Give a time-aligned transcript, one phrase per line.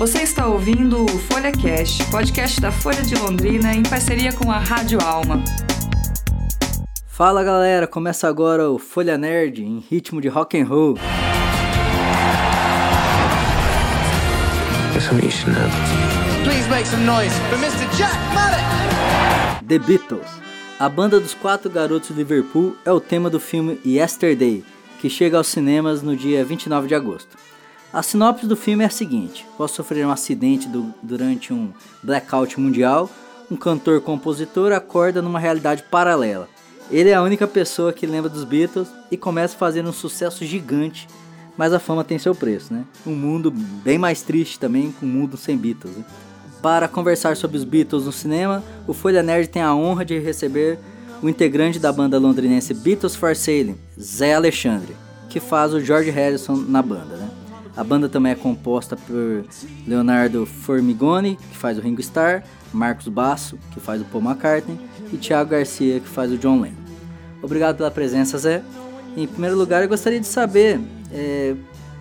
[0.00, 4.56] Você está ouvindo o Folha Cast, podcast da Folha de Londrina em parceria com a
[4.56, 5.44] Rádio Alma.
[7.06, 10.94] Fala galera, começa agora o Folha Nerd em ritmo de rock and roll.
[16.44, 17.86] Please make some noise for Mr.
[17.98, 18.16] Jack.
[19.68, 20.30] The Beatles.
[20.78, 24.64] A banda dos quatro garotos de Liverpool é o tema do filme Yesterday,
[24.98, 27.49] que chega aos cinemas no dia 29 de agosto.
[27.92, 31.72] A sinopse do filme é a seguinte: após sofrer um acidente do, durante um
[32.02, 33.10] blackout mundial,
[33.50, 36.48] um cantor-compositor acorda numa realidade paralela.
[36.90, 40.44] Ele é a única pessoa que lembra dos Beatles e começa a fazer um sucesso
[40.44, 41.06] gigante
[41.60, 42.86] mas a fama tem seu preço, né?
[43.06, 45.94] Um mundo bem mais triste também, com um mundo sem Beatles.
[45.94, 46.04] Né?
[46.62, 50.78] Para conversar sobre os Beatles no cinema, o Folha Nerd tem a honra de receber
[51.22, 54.96] o integrante da banda londrinense Beatles for Sale, Zé Alexandre,
[55.28, 57.28] que faz o George Harrison na banda, né?
[57.76, 59.44] A banda também é composta por
[59.86, 62.42] Leonardo Formigoni, que faz o Ringo Starr,
[62.72, 64.78] Marcos Basso, que faz o Paul McCartney,
[65.12, 66.76] e Thiago Garcia, que faz o John Lennon.
[67.42, 68.62] Obrigado pela presença, Zé.
[69.16, 70.80] Em primeiro lugar, eu gostaria de saber
[71.12, 71.54] é,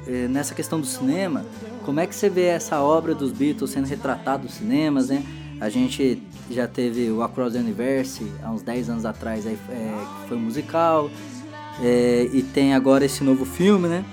[0.08, 1.46] é, nessa questão do cinema,
[1.86, 5.24] como é que você vê essa obra dos Beatles sendo retratada nos cinemas, né?
[5.60, 9.94] A gente já teve o Across the Universe há uns 10 anos atrás, aí, é,
[10.28, 11.10] foi um musical,
[11.82, 14.06] é, e tem agora esse novo filme, né?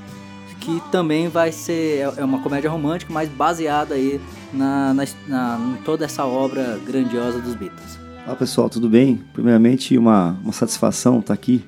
[0.66, 4.20] Que também vai ser, é, é uma comédia romântica, mas baseada aí
[4.52, 7.96] na, na, na, toda essa obra grandiosa dos Beatles.
[8.26, 9.22] Olá pessoal, tudo bem?
[9.32, 11.64] Primeiramente, uma, uma satisfação estar aqui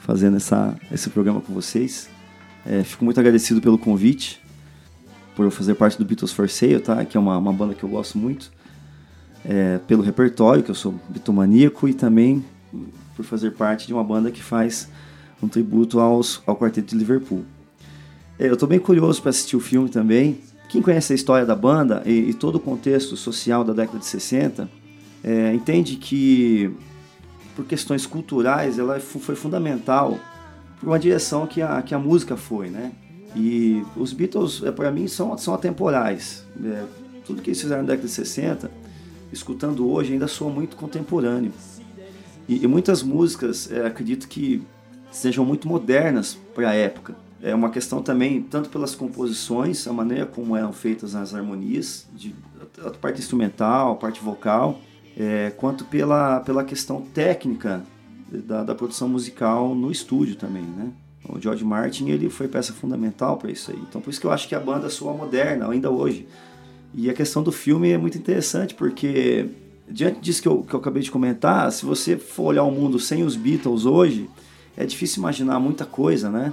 [0.00, 2.10] fazendo essa, esse programa com vocês.
[2.66, 4.42] É, fico muito agradecido pelo convite,
[5.36, 7.04] por eu fazer parte do Beatles for Sale, tá?
[7.04, 8.50] que é uma, uma banda que eu gosto muito,
[9.44, 12.44] é, pelo repertório, que eu sou bitomaníaco, e também
[13.14, 14.88] por fazer parte de uma banda que faz
[15.40, 17.44] um tributo aos, ao Quarteto de Liverpool.
[18.42, 20.40] É, eu estou bem curioso para assistir o filme também.
[20.68, 24.04] Quem conhece a história da banda e, e todo o contexto social da década de
[24.04, 24.68] 60
[25.22, 26.74] é, entende que,
[27.54, 30.18] por questões culturais, ela foi fundamental
[30.80, 32.90] por uma direção que a, que a música foi, né?
[33.36, 36.44] E os Beatles, é, para mim, são, são atemporais.
[36.64, 36.82] É,
[37.24, 38.68] tudo que eles fizeram na década de 60,
[39.32, 41.52] escutando hoje, ainda soa muito contemporâneo.
[42.48, 44.60] E, e muitas músicas, é, acredito que
[45.12, 47.14] sejam muito modernas para a época.
[47.42, 52.32] É uma questão também, tanto pelas composições, a maneira como eram feitas as harmonias, de,
[52.78, 54.80] a parte instrumental, a parte vocal,
[55.16, 57.82] é, quanto pela, pela questão técnica
[58.30, 60.90] da, da, produção musical no estúdio também, né?
[61.28, 63.78] O George Martin ele foi peça fundamental para isso aí.
[63.88, 66.26] Então por isso que eu acho que a banda soa moderna ainda hoje.
[66.94, 69.48] E a questão do filme é muito interessante porque
[69.88, 72.98] diante disso que eu, que eu acabei de comentar, se você for olhar o mundo
[72.98, 74.28] sem os Beatles hoje,
[74.76, 76.52] é difícil imaginar muita coisa, né?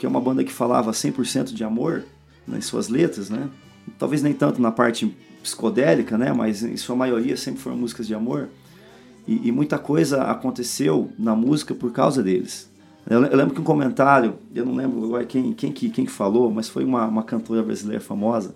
[0.00, 2.04] Porque é uma banda que falava 100% de amor
[2.48, 3.50] nas suas letras, né?
[3.98, 6.32] Talvez nem tanto na parte psicodélica, né?
[6.32, 8.48] Mas em sua maioria sempre foram músicas de amor.
[9.28, 12.70] E, e, muita coisa aconteceu na música por causa deles.
[13.06, 16.50] Eu, eu, lembro que um comentário, eu não lembro quem, quem, que, quem que falou,
[16.50, 18.54] mas foi uma, uma cantora brasileira famosa,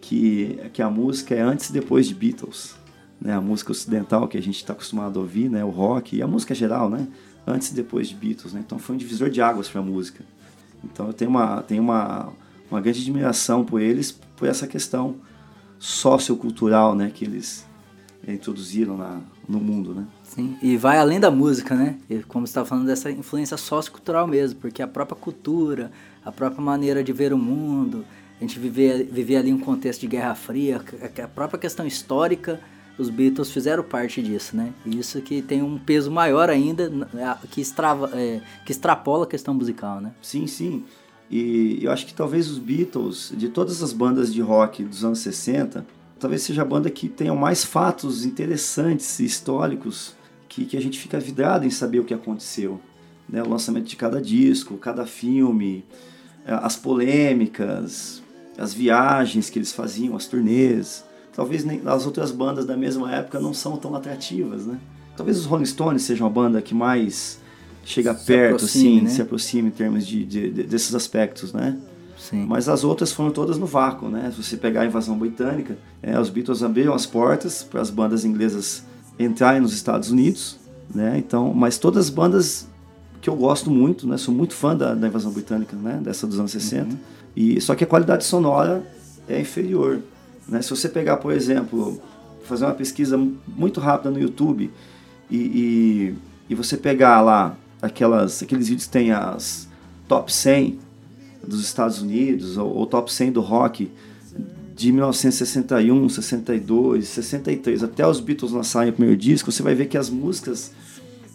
[0.00, 2.74] que, que a música é antes e depois de Beatles.
[3.20, 3.32] Né?
[3.32, 5.64] A música ocidental que a gente está acostumado a ouvir, né?
[5.64, 7.06] o rock e a música geral, né?
[7.46, 8.52] antes e depois de Beatles.
[8.52, 8.60] Né?
[8.66, 10.24] Então foi um divisor de águas para a música.
[10.92, 12.32] Então eu tenho uma, tenho uma,
[12.70, 15.16] uma grande admiração por eles, por essa questão
[15.78, 17.10] sociocultural né?
[17.12, 17.66] que eles
[18.26, 20.06] introduziram na, no mundo, né?
[20.22, 21.96] Sim, e vai além da música, né?
[22.08, 25.92] E como você está falando dessa influência sociocultural mesmo, porque a própria cultura,
[26.24, 28.04] a própria maneira de ver o mundo,
[28.38, 30.82] a gente viver, viver ali um contexto de Guerra Fria,
[31.22, 32.60] a própria questão histórica,
[32.98, 34.72] os Beatles fizeram parte disso, né?
[34.86, 36.90] Isso que tem um peso maior ainda,
[37.50, 40.12] que, extrava, é, que extrapola a questão musical, né?
[40.22, 40.84] Sim, sim.
[41.30, 45.18] E eu acho que talvez os Beatles, de todas as bandas de rock dos anos
[45.20, 45.84] 60,
[46.20, 50.14] talvez seja a banda que tenha mais fatos interessantes e históricos
[50.48, 52.80] que, que a gente fica vidrado em saber o que aconteceu.
[53.28, 53.42] Né?
[53.42, 55.84] O lançamento de cada disco, cada filme,
[56.46, 58.22] as polêmicas,
[58.56, 61.04] as viagens que eles faziam, as turnês.
[61.34, 64.78] Talvez as outras bandas da mesma época não são tão atrativas, né?
[65.16, 67.40] Talvez os Rolling Stones sejam a banda que mais
[67.84, 69.10] chega se perto, assim, né?
[69.10, 71.76] se aproxima em termos de, de, de, desses aspectos, né?
[72.18, 72.46] Sim.
[72.46, 74.30] Mas as outras foram todas no vácuo, né?
[74.30, 78.24] Se você pegar a invasão britânica, é, os Beatles abriram as portas para as bandas
[78.24, 78.84] inglesas
[79.18, 80.58] entrarem nos Estados Unidos,
[80.94, 81.18] né?
[81.18, 82.66] Então, mas todas as bandas
[83.20, 84.16] que eu gosto muito, né?
[84.16, 86.00] Sou muito fã da, da invasão britânica, né?
[86.02, 86.84] Dessa dos anos 60.
[86.84, 86.98] Uhum.
[87.36, 88.86] E só que a qualidade sonora
[89.28, 90.00] é inferior,
[90.48, 90.62] né?
[90.62, 92.00] Se você pegar, por exemplo,
[92.44, 94.70] fazer uma pesquisa muito rápida no YouTube
[95.30, 96.14] e, e,
[96.50, 99.68] e você pegar lá aquelas, aqueles vídeos que tem as
[100.08, 100.78] top 100
[101.46, 103.90] dos Estados Unidos, ou, ou top 100 do rock
[104.74, 109.96] de 1961, 62, 63, até os Beatles lançarem o primeiro disco, você vai ver que
[109.96, 110.72] as músicas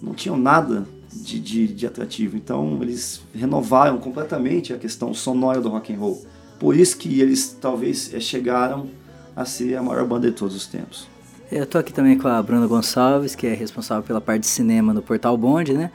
[0.01, 2.35] não tinham nada de, de, de atrativo.
[2.35, 6.25] Então eles renovaram completamente a questão sonora do rock and roll.
[6.59, 8.87] Por isso que eles talvez eh, chegaram
[9.35, 11.07] a ser a maior banda de todos os tempos.
[11.51, 14.93] Eu tô aqui também com a Bruna Gonçalves, que é responsável pela parte de cinema
[14.93, 15.91] no Portal Bond, né?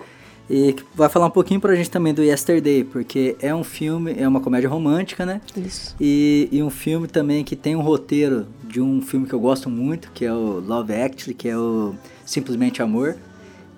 [0.49, 4.27] E vai falar um pouquinho pra gente também do Yesterday, porque é um filme, é
[4.27, 5.41] uma comédia romântica, né?
[5.57, 5.95] Isso.
[5.99, 9.71] E, e um filme também que tem um roteiro de um filme que eu gosto
[9.71, 11.95] muito, que é o Love Actually, que é o
[12.27, 13.17] Simplesmente Amor,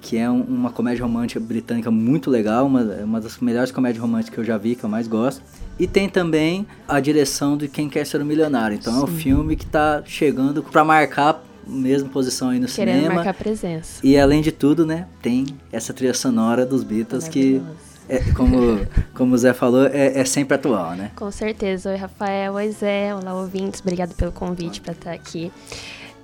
[0.00, 4.35] que é um, uma comédia romântica britânica muito legal, uma, uma das melhores comédias românticas
[4.35, 5.43] que eu já vi, que eu mais gosto.
[5.78, 8.76] E tem também a direção de Quem Quer Ser um Milionário.
[8.76, 13.14] Então é um filme que tá chegando pra marcar mesma posição aí no Querendo cinema.
[13.17, 14.00] marcar presença.
[14.02, 17.61] E além de tudo, né, tem essa trilha sonora dos Beatles que,
[18.08, 21.11] é, como, como o Zé falou, é, é sempre atual, né?
[21.17, 21.90] Com certeza.
[21.90, 22.55] Oi, Rafael.
[22.55, 23.14] Oi, Zé.
[23.14, 23.81] Olá, ouvintes.
[23.81, 25.50] Obrigado pelo convite para estar aqui.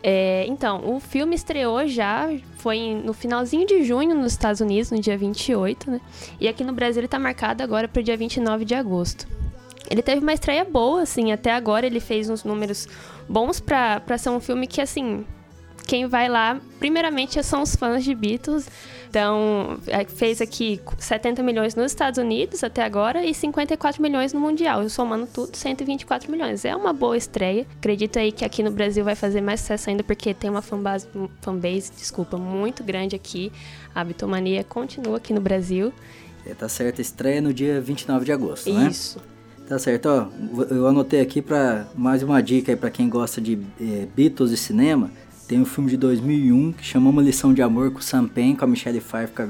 [0.05, 4.99] É, então, o filme estreou já, foi no finalzinho de junho nos Estados Unidos, no
[4.99, 6.01] dia 28, né?
[6.41, 9.29] E aqui no Brasil ele tá marcado agora para o dia 29 de agosto.
[9.91, 12.89] Ele teve uma estreia boa, assim, até agora ele fez uns números
[13.29, 15.25] bons pra, pra ser um filme que, assim,
[15.87, 18.69] quem vai lá, primeiramente, são os fãs de Beatles.
[19.09, 24.41] Então, é, fez aqui 70 milhões nos Estados Unidos até agora e 54 milhões no
[24.41, 24.83] Mundial.
[24.83, 26.65] Eu somando tudo, 124 milhões.
[26.65, 27.67] É uma boa estreia.
[27.77, 31.07] Acredito aí que aqui no Brasil vai fazer mais sucesso ainda, porque tem uma fanbase,
[31.43, 33.53] fanbase desculpa, muito grande aqui.
[33.95, 35.93] A Bitomania continua aqui no Brasil.
[36.47, 38.89] É, tá certo, estreia no dia 29 de agosto, né?
[38.89, 39.21] Isso.
[39.73, 40.29] Tá certo, ó.
[40.69, 44.57] Eu anotei aqui para mais uma dica aí para quem gosta de é, Beatles e
[44.59, 45.11] cinema.
[45.49, 48.55] Tem um filme de 2001 que chama Uma Lição de Amor com o Sam Payne,
[48.55, 49.47] com a Michelle Pfeiffer,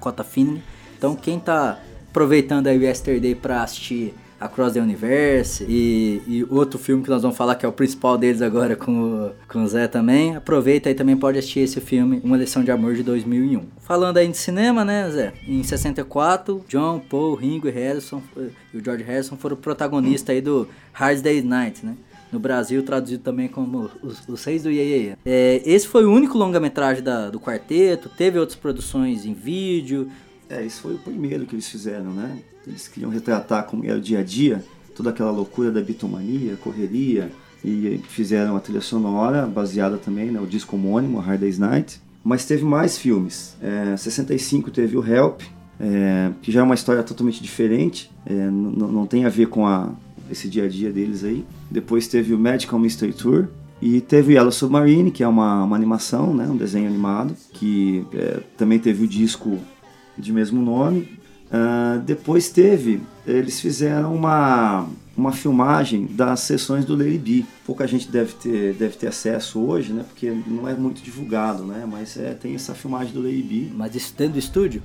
[0.00, 0.62] com a Fanning.
[0.96, 1.78] Então quem tá
[2.08, 7.22] aproveitando aí o Yesterday para assistir Across the Universe e, e, outro filme que nós
[7.22, 10.88] vamos falar que é o principal deles agora com o, com o Zé também, aproveita
[10.88, 13.62] aí também pode assistir esse filme, Uma Lição de Amor de 2001.
[13.80, 15.32] Falando aí de cinema, né, Zé?
[15.46, 18.22] Em 64, John, Paul, Ringo e Harrison
[18.72, 21.94] e o George Harrison foram protagonistas aí do Hard Day's Night, né?
[22.32, 26.38] no Brasil, traduzido também como Os, os Seis do Iê, é, Esse foi o único
[26.38, 30.08] longa-metragem do quarteto, teve outras produções em vídeo.
[30.48, 32.38] É, esse foi o primeiro que eles fizeram, né?
[32.70, 34.64] Eles queriam retratar como era o dia a dia,
[34.94, 37.30] toda aquela loucura da bitomania, correria,
[37.64, 42.00] e fizeram a trilha sonora baseada também no né, disco homônimo, Hard Day's Night.
[42.22, 43.56] Mas teve mais filmes.
[43.60, 45.42] É, 65 teve o Help,
[45.78, 49.90] é, que já é uma história totalmente diferente, é, não tem a ver com a,
[50.30, 51.44] esse dia a dia deles aí.
[51.70, 53.48] Depois teve o Magical Mystery Tour.
[53.82, 58.40] E teve Yellow Submarine, que é uma, uma animação, né, um desenho animado, que é,
[58.54, 59.58] também teve o disco
[60.18, 61.08] de mesmo nome.
[61.50, 64.86] Uh, depois teve, eles fizeram uma,
[65.16, 67.44] uma filmagem das sessões do Lady B.
[67.66, 71.84] Pouca gente deve ter, deve ter acesso hoje, né, porque não é muito divulgado, né,
[71.90, 73.70] mas é, tem essa filmagem do Lady B.
[73.74, 74.80] Mas isso dentro do estúdio?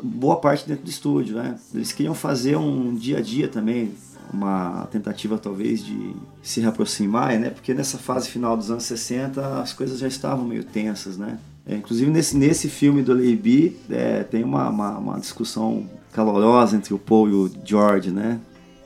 [0.00, 1.56] Boa parte dentro do estúdio, né.
[1.74, 3.92] Eles queriam fazer um dia a dia também,
[4.32, 7.50] uma tentativa talvez de se reaproximar, né?
[7.50, 11.38] Porque nessa fase final dos anos 60 as coisas já estavam meio tensas, né?
[11.66, 16.94] É, inclusive nesse, nesse filme do Leiby é, tem uma, uma, uma, discussão calorosa entre
[16.94, 18.40] o Paul e o George, né?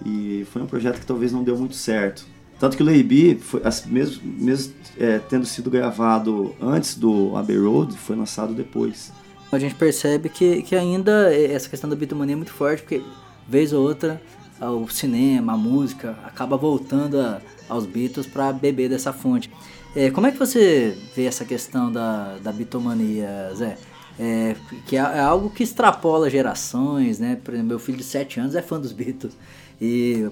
[0.04, 2.24] E foi um projeto que talvez não deu muito certo.
[2.58, 3.40] Tanto que o Leiby,
[3.86, 9.12] mesmo, mesmo é, tendo sido gravado antes do Abbey Road, foi lançado depois.
[9.52, 13.02] A gente percebe que, que ainda essa questão da bitomania é muito forte, porque
[13.46, 14.20] vez ou outra
[14.60, 19.50] o cinema, a música, acaba voltando a, aos Beatles para beber dessa fonte.
[19.94, 23.78] É, como é que você vê essa questão da, da bitomania, Zé?
[24.18, 24.56] É,
[24.86, 27.38] que é, é, algo que extrapola gerações, né?
[27.42, 29.36] Por exemplo, meu filho de 7 anos é fã dos Beatles
[29.80, 30.28] e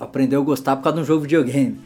[0.00, 1.80] aprendeu a gostar por causa de um jogo de videogame.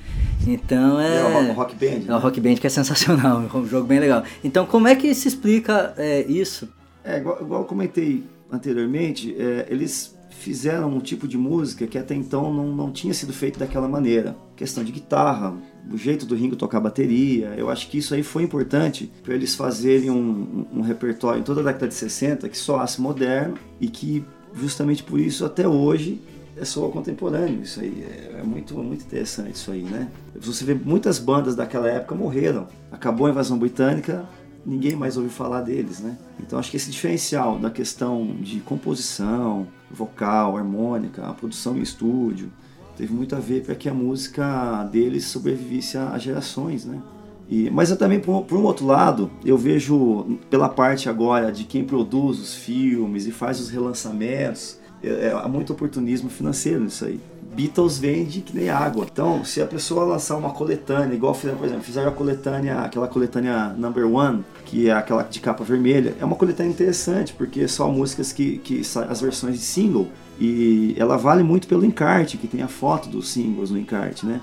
[0.46, 1.18] Então é.
[1.18, 1.98] É o Rock Band.
[1.98, 2.04] Né?
[2.08, 4.24] É o Rock Band que é sensacional, é um jogo bem legal.
[4.42, 6.68] Então, como é que se explica é, isso?
[7.04, 12.14] É, igual, igual eu comentei anteriormente, é, eles fizeram um tipo de música que até
[12.14, 14.36] então não, não tinha sido feito daquela maneira.
[14.56, 15.54] Questão de guitarra,
[15.90, 19.54] o jeito do Ringo tocar bateria, eu acho que isso aí foi importante para eles
[19.54, 24.24] fazerem um, um, repertório em toda a década de 60 que soasse moderno e que
[24.54, 26.20] justamente por isso até hoje
[26.56, 28.02] é só contemporâneo isso aí.
[28.02, 30.08] É, é muito, muito interessante isso aí, né?
[30.36, 32.66] Você vê muitas bandas daquela época morreram.
[32.90, 34.24] Acabou a invasão britânica,
[34.64, 36.16] ninguém mais ouviu falar deles, né?
[36.40, 42.50] Então acho que esse diferencial da questão de composição, vocal, harmônica, a produção em estúdio,
[42.96, 47.00] teve muito a ver para que a música deles sobrevivesse a, gerações, né?
[47.48, 51.64] E, mas eu também, por, por, um outro lado, eu vejo pela parte agora de
[51.64, 57.04] quem produz os filmes e faz os relançamentos, é, é, há muito oportunismo financeiro nisso
[57.04, 57.20] aí.
[57.54, 59.06] Beatles vende que nem água.
[59.10, 63.08] Então, se a pessoa lançar uma coletânea, igual fizeram, por exemplo, fizeram a coletânea, aquela
[63.08, 67.92] coletânea number one, que é aquela de capa vermelha, é uma coletânea interessante, porque são
[67.92, 70.08] músicas que, que as versões de single,
[70.38, 74.40] e ela vale muito pelo encarte, que tem a foto dos singles no encarte, né?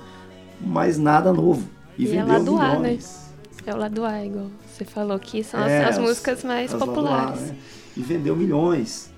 [0.59, 1.67] Mas nada novo.
[1.97, 2.77] E, e vendeu é lá do milhões.
[2.77, 3.21] A, né?
[3.67, 7.41] É o lado A, igual você falou, que são é, as, as, músicas mais populares.
[7.41, 7.55] A, né?
[7.95, 9.10] E vendeu milhões.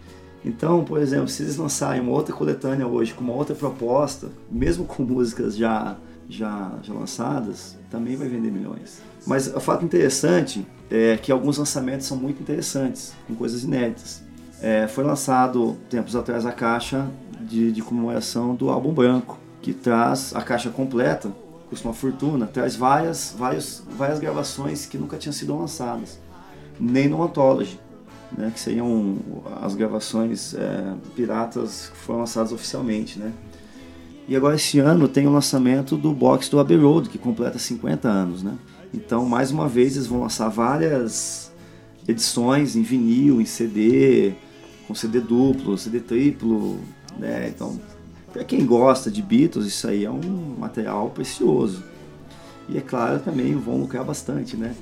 [0.45, 4.85] Então, por exemplo, se eles lançarem uma outra coletânea hoje com uma outra proposta, mesmo
[4.85, 5.95] com músicas já,
[6.27, 9.01] já, já lançadas, também vai vender milhões.
[9.25, 14.21] Mas o fato interessante é que alguns lançamentos são muito interessantes, com coisas inéditas.
[14.61, 17.07] É, foi lançado tempos atrás a caixa
[17.41, 21.31] de, de comemoração do álbum branco, que traz a caixa completa,
[21.69, 26.19] custa uma fortuna, traz várias, várias, várias gravações que nunca tinham sido lançadas,
[26.79, 27.79] nem no Anthology
[28.37, 29.17] né, que seriam
[29.61, 33.31] as gravações é, piratas que foram lançadas oficialmente, né?
[34.27, 38.07] E agora esse ano tem o lançamento do box do Abbey Road, que completa 50
[38.07, 38.57] anos, né?
[38.93, 41.51] Então, mais uma vez, eles vão lançar várias
[42.07, 44.33] edições em vinil, em CD,
[44.87, 46.79] com CD duplo, CD triplo,
[47.17, 47.49] né?
[47.49, 47.79] Então,
[48.31, 51.83] para quem gosta de Beatles, isso aí é um material precioso.
[52.69, 54.73] E é claro, também vão lucrar bastante, né?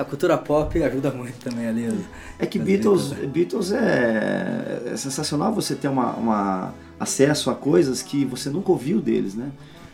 [0.00, 2.04] A cultura pop ajuda muito também ali.
[2.38, 8.24] É que Beatles, Beatles é, é, sensacional você ter uma, uma, acesso a coisas que
[8.24, 9.50] você nunca ouviu deles, né?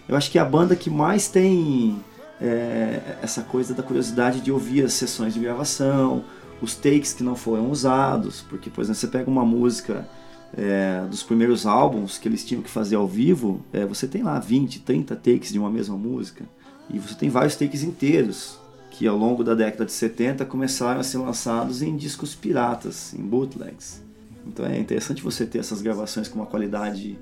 [0.08, 1.98] Eu acho que é a banda que mais tem
[2.40, 6.24] é, essa coisa da curiosidade de ouvir as sessões de gravação,
[6.62, 10.08] os takes que não foram usados, porque, por exemplo, você pega uma música
[10.56, 14.38] é, dos primeiros álbuns que eles tinham que fazer ao vivo, é, você tem lá
[14.38, 16.44] 20, 30 takes de uma mesma música,
[16.88, 18.64] e você tem vários takes inteiros
[18.96, 23.20] que ao longo da década de 70 começaram a ser lançados em discos piratas, em
[23.20, 24.02] bootlegs.
[24.46, 27.18] Então é interessante você ter essas gravações com uma qualidade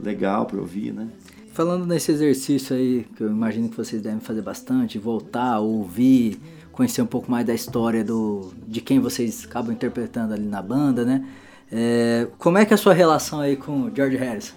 [0.00, 1.06] legal para ouvir, né?
[1.52, 6.40] Falando nesse exercício aí, que eu imagino que vocês devem fazer bastante, voltar, ouvir,
[6.72, 11.04] conhecer um pouco mais da história do, de quem vocês acabam interpretando ali na banda,
[11.04, 11.28] né?
[11.70, 14.54] É, como é que é a sua relação aí com o George Harrison?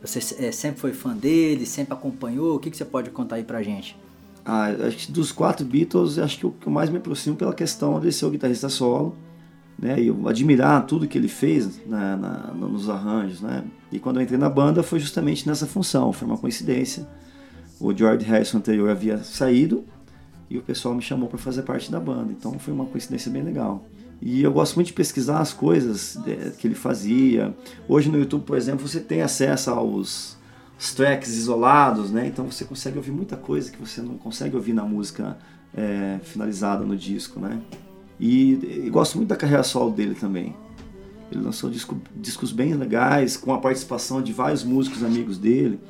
[0.00, 2.56] Você é, sempre foi fã dele, sempre acompanhou?
[2.56, 3.94] O que, que você pode contar aí pra gente?
[4.44, 7.98] Ah, acho que dos quatro Beatles, acho que o que mais me aproximo pela questão
[7.98, 9.16] de ser o guitarrista solo,
[9.78, 10.00] né?
[10.00, 13.64] E eu admirar tudo que ele fez né, na, nos arranjos, né?
[13.90, 17.08] E quando eu entrei na banda foi justamente nessa função, foi uma coincidência.
[17.80, 19.84] O George Harrison anterior havia saído
[20.50, 23.42] e o pessoal me chamou para fazer parte da banda, então foi uma coincidência bem
[23.42, 23.84] legal.
[24.20, 27.54] E eu gosto muito de pesquisar as coisas é, que ele fazia.
[27.88, 30.36] Hoje no YouTube, por exemplo, você tem acesso aos os
[30.92, 32.26] tracks isolados, né?
[32.26, 35.38] Então você consegue ouvir muita coisa que você não consegue ouvir na música
[35.74, 37.60] é, finalizada no disco, né?
[38.18, 40.54] E, e, gosto muito da carreira solo dele também.
[41.30, 45.80] Ele lançou disco, discos bem legais, com a participação de vários músicos amigos dele.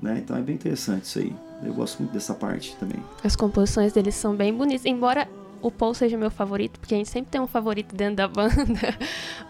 [0.00, 0.20] Né?
[0.22, 1.34] Então é bem interessante isso aí.
[1.62, 3.02] Eu gosto muito dessa parte também.
[3.22, 5.28] As composições dele são bem bonitas, embora
[5.64, 8.54] o Paul seja meu favorito, porque a gente sempre tem um favorito dentro da banda.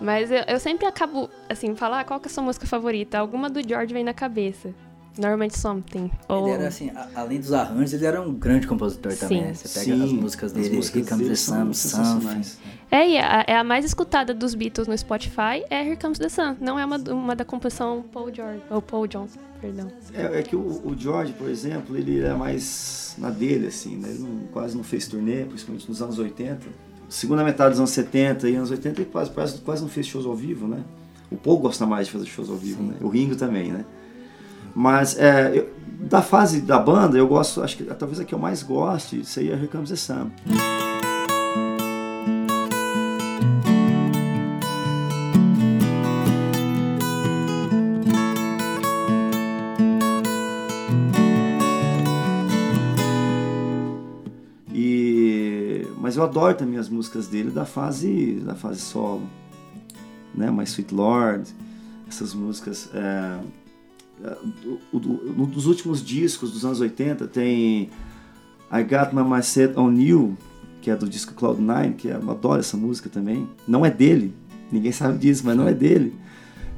[0.00, 3.18] Mas eu, eu sempre acabo, assim, falar ah, qual que é a sua música favorita.
[3.18, 4.72] Alguma do George vem na cabeça.
[5.16, 6.10] Normalmente Something.
[6.28, 6.48] Ou...
[6.48, 9.18] Ele era assim, a, além dos arranjos, ele era um grande compositor Sim.
[9.18, 9.42] também.
[9.42, 9.54] Né?
[9.54, 12.42] Você pega Sim, as músicas dele, as músicas Here Comes the Sun, Something.
[12.90, 16.28] É, e a, é a mais escutada dos Beatles no Spotify é Here Comes the
[16.28, 16.56] Sun.
[16.60, 19.90] Não é uma, uma da composição Paul George, ou Paul Johnson, perdão.
[20.12, 24.08] É, é que o, o, George, por exemplo, ele era mais na dele, assim, né?
[24.10, 26.66] Ele não, quase não fez turnê, principalmente nos anos 80.
[27.08, 30.26] Segunda metade dos anos 70 e anos 80 ele quase, quase, quase não fez shows
[30.26, 30.82] ao vivo, né?
[31.30, 32.88] O Paul gosta mais de fazer shows ao vivo, Sim.
[32.88, 32.96] né?
[33.00, 33.84] O Ringo também, né?
[34.74, 38.38] Mas é, eu, da fase da banda, eu gosto, acho que talvez a que eu
[38.38, 40.30] mais goste seria Here Comes the Sun.
[56.14, 59.28] mas eu adoro também as músicas dele da fase da fase solo,
[60.34, 60.48] né?
[60.50, 61.52] My Sweet Lord,
[62.06, 62.88] essas músicas.
[62.94, 63.40] É,
[64.92, 67.90] um dos últimos discos dos anos 80 tem
[68.72, 70.36] I Got My Mindset On You,
[70.80, 73.48] que é do disco Cloud9, que eu adoro essa música também.
[73.66, 74.34] Não é dele,
[74.70, 76.14] ninguém sabe disso, mas não é dele.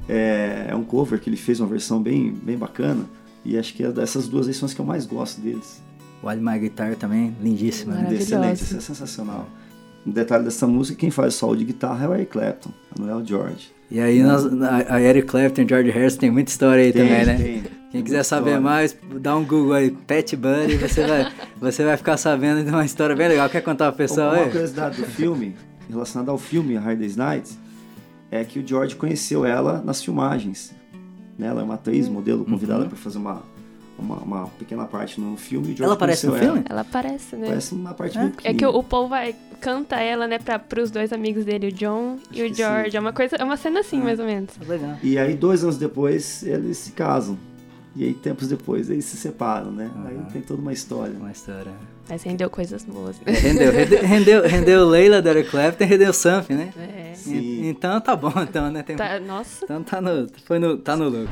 [0.09, 3.05] É, é um cover que ele fez uma versão bem, bem bacana.
[3.45, 5.81] E acho que é dessas duas versões que eu mais gosto deles.
[6.23, 7.95] While My Guitar também, lindíssima.
[7.95, 8.15] Né?
[8.15, 9.49] Excelente, isso é sensacional.
[10.07, 13.15] Um detalhe dessa música, quem faz solo de guitarra é o Eric Clapton, não é
[13.17, 13.71] o George.
[13.91, 14.45] E aí nós,
[14.89, 17.35] a Eric Clapton e George Harrison tem muita história aí tem, também, né?
[17.37, 21.97] Tem, Quem quiser saber mais, dá um Google aí, Pet Bunny, você vai, você vai
[21.97, 23.49] ficar sabendo de uma história bem legal.
[23.49, 24.43] Quer contar pro pessoal aí?
[24.43, 25.55] Uma curiosidade do filme,
[25.89, 27.57] relacionada ao filme A Hard Day's Night,
[28.31, 30.73] é que o George conheceu ela nas filmagens.
[31.39, 31.47] né?
[31.49, 32.89] Ela é uma atriz, modelo, convidada Uhum.
[32.89, 33.43] para fazer uma,
[33.99, 35.67] uma, uma pequena parte no filme.
[35.69, 36.67] George Ela aparece no conheceu filme?
[36.69, 37.47] Ela aparece, né?
[37.49, 38.23] Parece uma parte É?
[38.23, 41.69] bem É que o, o Paul vai canta ela, né, para pros dois amigos dele,
[41.69, 42.91] o John e o George.
[42.91, 42.97] sim.
[42.97, 44.51] É uma coisa, é uma cena assim, mais ou menos.
[44.67, 44.97] Legal.
[45.03, 47.39] E aí, dois anos depois, eles se casam.
[47.95, 49.91] E aí, tempos depois, eles se separam, né?
[50.05, 51.15] Aí tem toda uma história.
[51.19, 51.73] Uma história.
[52.09, 53.17] Mas rendeu coisas boas.
[53.25, 56.73] É, Rendeu, rendeu, rendeu, Leila, Derek Clapton e rendeu Something, né?
[56.79, 57.15] É.
[57.15, 57.35] Sim.
[57.39, 58.83] E- Então tá bom, então, né?
[58.83, 59.65] Tem- Tá, nossa.
[59.65, 61.31] Então tá no, foi no, tá no lucro.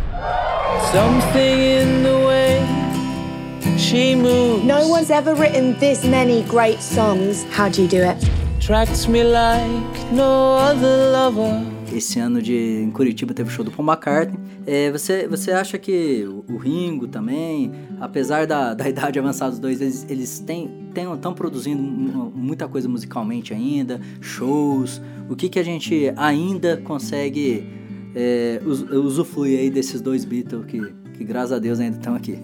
[0.92, 7.44] Something in the way she moves No one's ever written this many great songs.
[7.50, 8.16] How do you do it?
[8.56, 11.62] attracts me like no other lover.
[11.92, 14.38] Esse ano de, em Curitiba teve o show do Paul McCartney.
[14.66, 19.60] É, você, você acha que o, o Ringo também, apesar da, da idade avançada dos
[19.60, 25.00] dois, eles, eles têm estão produzindo mu- muita coisa musicalmente ainda, shows.
[25.28, 27.68] O que, que a gente ainda consegue
[28.14, 30.80] é, us- usufruir aí desses dois Beatles que,
[31.16, 32.38] que graças a Deus ainda estão aqui?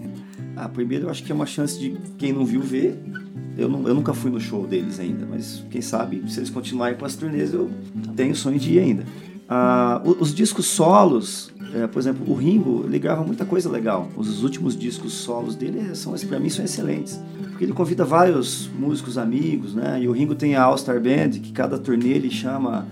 [0.57, 2.99] Ah, primeiro eu acho que é uma chance de quem não viu ver.
[3.57, 6.97] Eu, não- eu nunca fui no show deles ainda, mas quem sabe se eles continuarem
[6.99, 7.71] com as turnês eu
[8.17, 9.05] tenho sonho de ir ainda.
[9.49, 14.09] Ah, os discos solos, é, por exemplo, o Ringo, ele grava muita coisa legal.
[14.17, 17.21] Os últimos discos solos dele são, para mim, são excelentes.
[17.51, 20.01] Porque ele convida vários músicos amigos, né?
[20.01, 22.87] E o Ringo tem a All Star Band, que cada turnê ele chama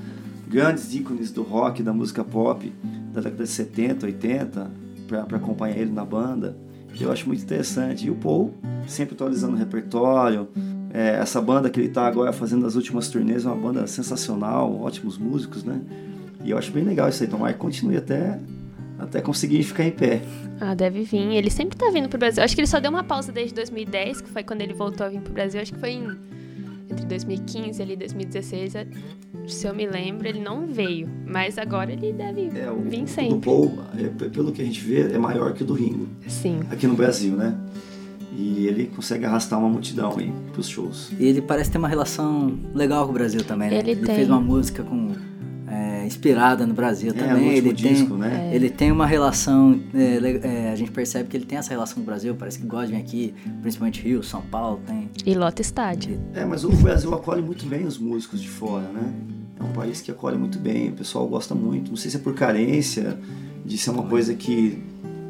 [0.48, 2.72] grandes ícones do rock, da música pop,
[3.12, 4.70] da década de 70, 80,
[5.06, 6.56] para acompanhar ele na banda.
[7.00, 8.06] Eu acho muito interessante.
[8.06, 8.54] E o Paul,
[8.86, 10.48] sempre atualizando o repertório.
[10.92, 14.80] É, essa banda que ele está agora fazendo as últimas turnês é uma banda sensacional,
[14.80, 15.80] ótimos músicos, né?
[16.42, 17.28] E eu acho bem legal isso aí.
[17.28, 18.40] Tomara que continue até,
[18.98, 20.22] até conseguir ficar em pé.
[20.60, 21.34] Ah, deve vir.
[21.34, 22.42] Ele sempre tá vindo pro Brasil.
[22.42, 25.08] Acho que ele só deu uma pausa desde 2010, que foi quando ele voltou a
[25.10, 25.60] vir pro Brasil.
[25.60, 26.16] Acho que foi em-
[26.90, 28.74] entre 2015 ali 2016.
[28.74, 28.86] é-
[29.46, 31.08] Se eu me lembro, ele não veio.
[31.26, 33.38] Mas agora ele deve É, o, vir o do sempre.
[33.40, 36.60] Paul, é, pelo que a gente vê, é maior que o do Ringo, Sim.
[36.70, 37.54] aqui no Brasil, né?
[38.36, 41.10] E ele consegue arrastar uma multidão aí pros shows.
[41.18, 43.78] E ele parece ter uma relação legal com o Brasil também, né?
[43.78, 44.14] Ele tem.
[44.14, 45.12] fez uma música com
[46.08, 47.48] inspirada no Brasil É, também.
[47.50, 48.50] último ele tem, disco, né?
[48.52, 52.00] Ele tem uma relação, é, é, a gente percebe que ele tem essa relação com
[52.02, 55.08] o Brasil, parece que gosta de vir aqui, principalmente Rio, São Paulo, tem.
[55.24, 56.18] E lota estádio.
[56.34, 59.12] É, mas o Brasil acolhe muito bem os músicos de fora, né?
[59.60, 61.90] É um país que acolhe muito bem, o pessoal gosta muito.
[61.90, 63.18] Não sei se é por carência,
[63.64, 64.78] de ser uma coisa que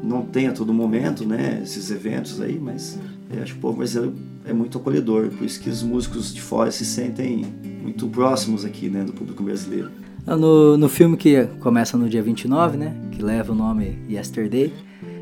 [0.03, 1.59] não tem a todo momento, né?
[1.63, 2.97] Esses eventos aí, mas
[3.29, 4.15] eu acho que o povo brasileiro
[4.45, 7.45] é muito acolhedor, por isso que os músicos de fora se sentem
[7.83, 9.89] muito próximos aqui, né, do público brasileiro.
[10.37, 12.95] No, no filme que começa no dia 29, né?
[13.11, 14.73] Que leva o nome Yesterday,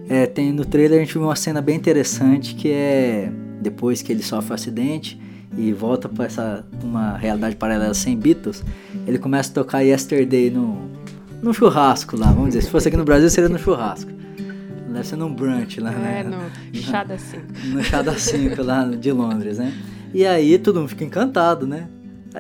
[0.09, 4.11] é, tem no trailer a gente vê uma cena bem interessante que é depois que
[4.11, 5.19] ele sofre o acidente
[5.57, 8.63] e volta para essa uma realidade paralela sem Beatles,
[9.05, 10.77] ele começa a tocar Yesterday no,
[11.41, 12.61] no churrasco lá, vamos dizer.
[12.61, 14.11] Se fosse aqui no Brasil seria no churrasco.
[14.91, 16.21] Deve ser num brunch lá, né?
[16.21, 17.45] É, no chá da cinco.
[17.65, 19.73] no chá da 5 lá de Londres, né?
[20.13, 21.87] E aí todo mundo fica encantado, né?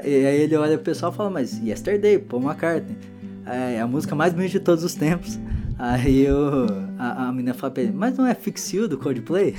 [0.03, 2.97] E aí ele olha pro pessoal e fala, mas Yesterday, Paul McCartney.
[3.45, 5.39] É a música mais bonita de todos os tempos.
[5.79, 9.55] Aí eu, a, a menina fala pra ele, mas não é Fix You do Coldplay?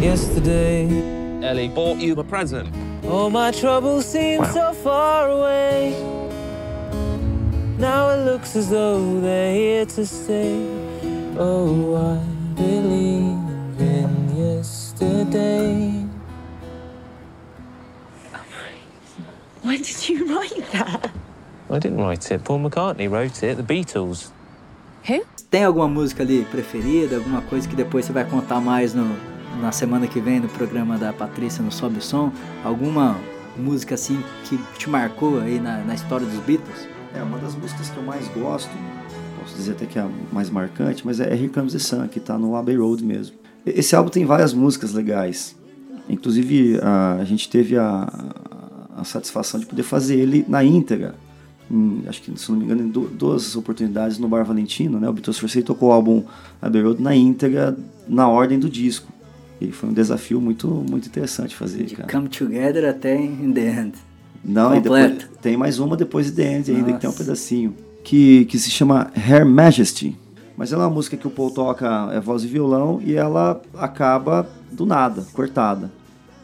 [0.00, 0.88] Yesterday,
[1.42, 2.68] Ellie bought you a present.
[3.08, 5.94] all my troubles seem so far away.
[7.78, 10.54] Now it looks as though they're here to stay.
[11.36, 16.01] Oh, I believe in yesterday.
[19.64, 21.10] When did you write that?
[21.70, 22.44] I didn't write it.
[22.44, 23.56] Paul McCartney wrote it.
[23.56, 24.32] The Beatles.
[25.50, 29.06] Tem alguma música ali preferida, alguma coisa que depois você vai contar mais no,
[29.60, 32.32] na semana que vem no programa da Patrícia no Sobe o Som?
[32.64, 33.18] Alguma
[33.56, 36.88] música assim que te marcou aí na, na história dos Beatles?
[37.14, 38.70] É, uma das músicas que eu mais gosto,
[39.38, 42.18] posso dizer até que é a mais marcante, mas é Here Comes the Sun, que
[42.18, 43.36] tá no Abbey Road mesmo.
[43.66, 45.54] Esse álbum tem várias músicas legais.
[46.08, 48.08] Inclusive, a, a gente teve a,
[48.96, 51.14] a satisfação de poder fazer ele na íntegra.
[51.70, 55.08] Em, acho que, se não me engano, em du- duas oportunidades no Bar Valentino, né?
[55.08, 56.22] O Beatles for Sale tocou o álbum
[56.60, 57.76] Abbey Road na íntegra,
[58.08, 59.10] na ordem do disco.
[59.60, 62.10] E foi um desafio muito, muito interessante fazer, cara.
[62.12, 63.92] Come Together até In The End.
[64.44, 65.14] Não, Completo.
[65.20, 67.22] depois tem mais uma depois de The End ainda, que tem um Nossa.
[67.24, 67.74] pedacinho.
[68.02, 70.18] Que, que se chama Her Majesty.
[70.56, 73.62] Mas ela é uma música que o Paul toca é voz e violão e ela
[73.78, 75.90] acaba do nada, cortada.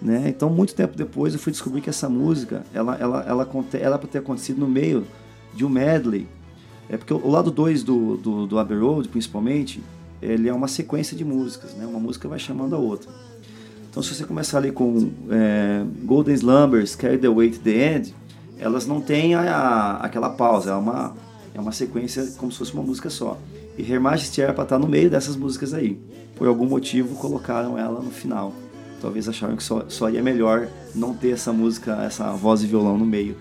[0.00, 0.24] Né?
[0.28, 3.98] Então, muito tempo depois, eu fui descobrir que essa música, ela, ela, ela, ela era
[3.98, 5.04] para ter acontecido no meio
[5.54, 6.26] de um medley.
[6.88, 9.82] É porque o lado 2 do, do, do Abbey Road, principalmente,
[10.22, 11.84] ele é uma sequência de músicas, né?
[11.87, 13.11] Uma música vai chamando a outra.
[13.90, 18.14] Então, se você começar ali com é, Golden Slumbers, Carry the Weight, The End,
[18.58, 21.14] elas não têm a, a- aquela pausa, é uma,
[21.54, 23.37] é uma sequência como se fosse uma música só.
[23.76, 25.98] E Her Majesty era pra estar no meio dessas músicas aí.
[26.37, 28.52] Por algum motivo colocaram ela no final.
[29.00, 32.98] Talvez acharam que só, só ia melhor não ter essa música, essa voz e violão
[32.98, 33.37] no meio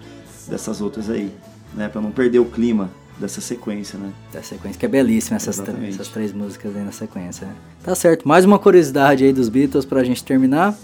[0.47, 1.31] dessas outras aí,
[1.75, 1.87] né?
[1.89, 2.89] Pra não perder o clima
[3.19, 4.11] dessa sequência, né?
[4.31, 7.47] Da sequência, que é belíssima essas, essas três músicas aí na sequência.
[7.47, 7.53] né?
[7.83, 10.75] Tá certo, mais uma curiosidade aí dos Beatles pra gente terminar.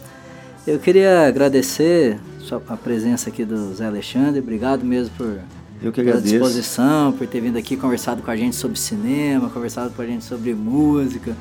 [0.66, 2.18] Eu queria agradecer
[2.68, 5.40] a presença aqui do Zé Alexandre, obrigado mesmo por
[5.82, 6.34] Eu que pela agradeço.
[6.34, 10.24] disposição, por ter vindo aqui conversado com a gente sobre cinema, conversado com a gente
[10.24, 11.36] sobre música.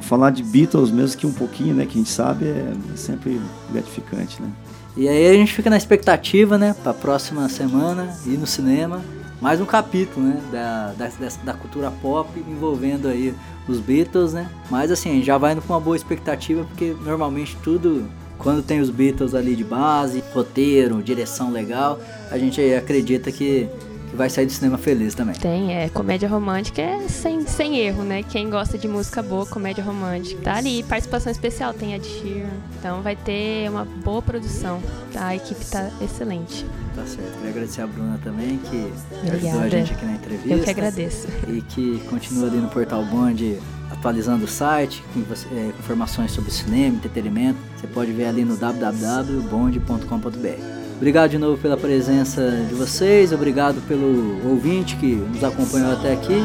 [0.00, 4.40] Falar de Beatles, mesmo que um pouquinho, né, que a gente sabe, é sempre gratificante,
[4.40, 4.50] né?
[4.96, 9.02] E aí a gente fica na expectativa, né, pra próxima semana ir no cinema,
[9.40, 11.08] mais um capítulo, né, da, da,
[11.44, 13.34] da cultura pop envolvendo aí
[13.68, 14.50] os Beatles, né.
[14.70, 18.80] Mas assim, a já vai indo com uma boa expectativa, porque normalmente tudo, quando tem
[18.80, 23.68] os Beatles ali de base, roteiro, direção legal, a gente acredita que,
[24.08, 25.34] que vai sair do cinema feliz também.
[25.34, 28.22] Tem, é, comédia romântica é sem, sem erro, né?
[28.22, 30.40] Quem gosta de música boa, comédia romântica.
[30.42, 32.48] Tá ali, participação especial, tem a de Sheeran.
[32.78, 34.80] Então vai ter uma boa produção.
[35.12, 35.26] Tá?
[35.28, 36.64] A equipe tá excelente.
[36.94, 37.32] Tá certo.
[37.34, 38.92] Queria agradecer a Bruna também, que ajudou
[39.22, 39.70] a Obrigada.
[39.70, 40.48] gente aqui na entrevista.
[40.48, 41.28] Eu que agradeço.
[41.48, 43.58] e que continua ali no Portal Bond
[43.90, 45.20] atualizando o site com,
[45.54, 47.58] é, informações sobre cinema, entretenimento.
[47.76, 50.87] Você pode ver ali no www.bond.com.br.
[50.98, 56.42] Obrigado de novo pela presença de vocês, obrigado pelo ouvinte que nos acompanhou até aqui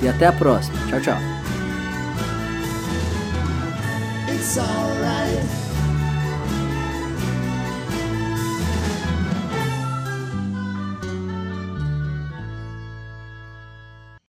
[0.00, 0.78] e até a próxima.
[0.88, 1.18] Tchau, tchau.